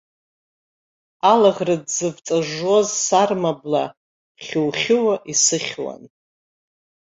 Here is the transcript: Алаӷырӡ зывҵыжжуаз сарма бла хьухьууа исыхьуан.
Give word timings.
Алаӷырӡ 1.31 1.85
зывҵыжжуаз 1.95 2.89
сарма 3.05 3.53
бла 3.59 3.83
хьухьууа 4.43 5.15
исыхьуан. 5.31 6.03